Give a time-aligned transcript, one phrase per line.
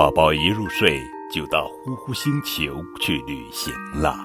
[0.00, 0.98] 宝宝一入睡
[1.30, 4.16] 就到呼呼星球去旅行了。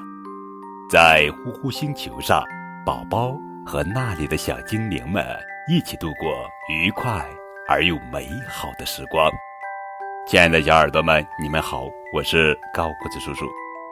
[0.90, 2.42] 在呼呼星球上，
[2.86, 5.22] 宝宝和那里的小精灵们
[5.70, 7.26] 一起度过愉快
[7.68, 9.30] 而又美好的时光。
[10.26, 13.46] 亲爱的小耳朵们，你们好，我是高个子叔叔。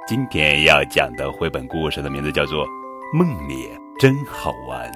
[0.07, 2.65] 今天要讲的绘本故事的名字叫做
[3.13, 3.69] 《梦里
[3.99, 4.89] 真好玩》，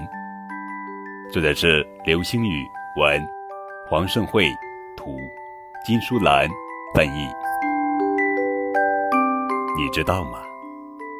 [1.33, 2.65] 作者是刘星宇，
[2.95, 3.21] 文
[3.89, 4.49] 黄胜慧，
[4.95, 5.19] 图
[5.85, 6.47] 金淑兰。
[6.95, 7.27] 翻译，
[9.77, 10.39] 你知道吗？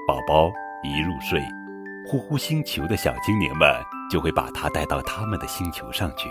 [0.08, 1.40] 宝宝一入睡，
[2.08, 3.72] 呼呼星球的小精灵们
[4.10, 6.30] 就会把他带到他们的星球上去。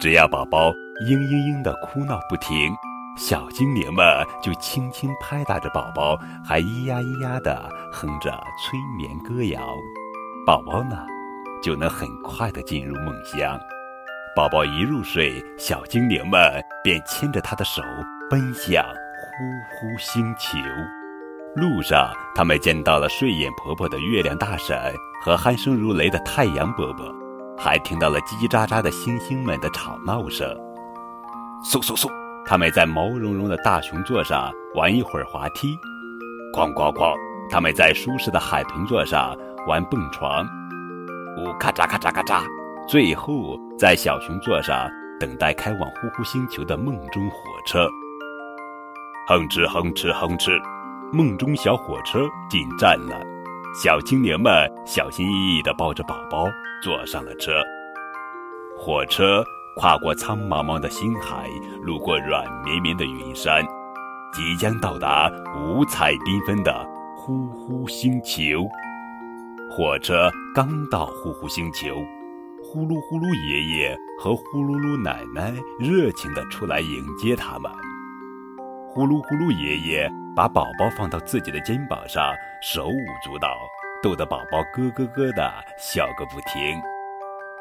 [0.00, 2.70] 只要宝宝嘤嘤嘤的哭闹不停，
[3.16, 4.04] 小精灵们
[4.42, 9.60] 就轻轻拍打着宝宝，还咿呀咿呀的哼着催眠歌谣。
[10.44, 11.06] 宝宝呢，
[11.62, 13.58] 就能很快的进入梦乡。
[14.36, 17.82] 宝宝一入睡，小精灵们便牵着他的手。
[18.30, 20.58] 奔向呼呼星球，
[21.56, 24.76] 路上他们见到了睡眼婆婆的月亮大婶
[25.22, 27.10] 和鼾声如雷的太阳伯伯，
[27.56, 30.46] 还听到了叽叽喳喳的星星们的吵闹声。
[31.64, 32.06] 嗖嗖嗖，
[32.44, 35.68] 他们在毛茸茸的大熊座上玩一会儿滑梯，
[36.52, 37.16] 咣咣咣，
[37.48, 39.34] 他们在舒适的海豚座上
[39.66, 40.46] 玩蹦床，
[41.38, 42.44] 呜咔嚓咔嚓咔嚓，
[42.86, 44.86] 最后在小熊座上
[45.18, 47.88] 等待开往呼呼星球的梦中火车。
[49.28, 50.58] 哼哧哼哧哼哧，
[51.12, 53.20] 梦中小火车进站了。
[53.74, 56.46] 小精灵们小心翼翼地抱着宝宝
[56.82, 57.62] 坐上了车。
[58.74, 59.44] 火车
[59.76, 61.46] 跨过苍茫茫的星海，
[61.82, 63.62] 路过软绵绵的云山，
[64.32, 66.72] 即将到达五彩缤纷的
[67.14, 68.66] 呼呼星球。
[69.70, 71.96] 火车刚到呼呼星球，
[72.62, 77.70] 呼噜呼噜爷爷和呼噜噜奶奶热情地出来迎接他们。
[78.90, 83.54] 呼噜呼噜，爷爷把宝宝放到自己的肩膀上，手舞足蹈，
[84.02, 86.80] 逗得宝宝咯咯咯的笑个不停。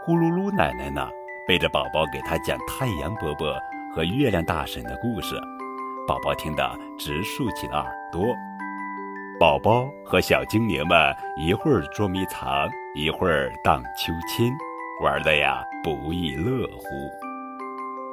[0.03, 1.09] 呼噜噜，奶奶呢，
[1.45, 3.53] 背着宝宝给他讲太阳伯伯
[3.93, 5.35] 和月亮大婶的故事，
[6.07, 8.33] 宝宝听得直竖起了耳朵。
[9.37, 14.49] 宝宝和小精灵们一会儿捉迷藏，一会儿荡秋千，
[15.03, 16.85] 玩的呀不亦乐乎。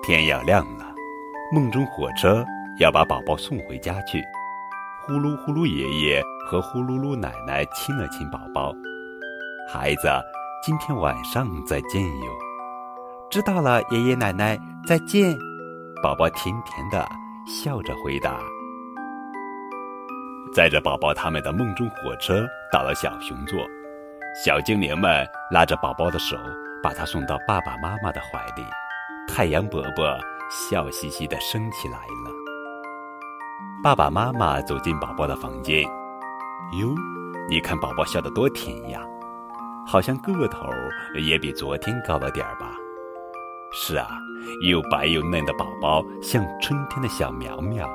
[0.02, 0.84] 天要亮了，
[1.52, 2.44] 梦中火车。
[2.78, 4.22] 要把宝宝送回家去。
[5.06, 8.72] 呼噜呼噜，爷爷和呼噜噜奶奶亲了亲宝宝。
[9.68, 10.08] 孩子，
[10.62, 12.32] 今天晚上再见哟。
[13.30, 15.36] 知道了，爷爷奶奶再见。
[16.02, 17.08] 宝宝甜甜的
[17.46, 18.40] 笑着回答。
[20.54, 23.58] 载着宝宝他们的梦中火车到了小熊座，
[24.44, 26.36] 小精灵们拉着宝宝的手，
[26.82, 28.64] 把他送到爸爸妈妈的怀里。
[29.28, 30.18] 太阳伯伯
[30.50, 32.43] 笑嘻嘻的升起来了。
[33.82, 35.82] 爸爸妈妈走进宝宝的房间，
[36.80, 36.94] 哟，
[37.48, 39.00] 你看宝宝笑得多甜呀，
[39.86, 40.66] 好像个头
[41.20, 42.70] 也比昨天高了点儿吧？
[43.72, 44.08] 是啊，
[44.68, 47.86] 又白又嫩的宝宝像春天的小苗苗，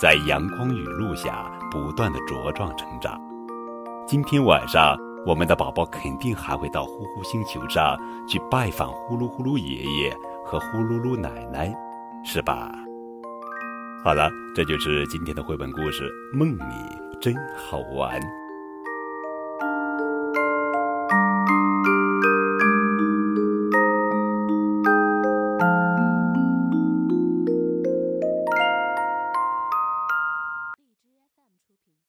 [0.00, 3.20] 在阳光雨露下不断的茁壮成长。
[4.06, 4.96] 今天晚上，
[5.26, 11.74] 我们的宝宝肯定还会到呼呼星球上去拜访呼噜呼噜爷爷和呼噜噜奶奶，
[12.24, 12.72] 是吧？
[14.06, 16.08] 好了，这就是今天的绘本故事
[16.38, 16.60] 《梦里
[17.20, 18.20] 真好玩》。